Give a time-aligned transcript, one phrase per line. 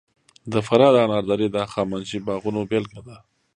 [0.53, 3.17] د فراه د انار درې د هخامنشي باغونو بېلګه ده